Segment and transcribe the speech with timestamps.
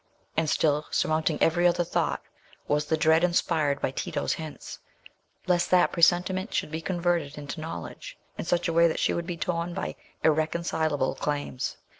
[0.35, 2.23] And still surmounting every other thought
[2.67, 4.79] was the dread inspired by Tito's hints,
[5.45, 9.27] lest that presentiment should be converted into knowledge, in such a way that she would
[9.27, 11.77] be torn by irreconcilable claims.